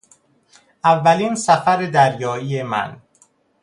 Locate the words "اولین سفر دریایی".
0.83-2.63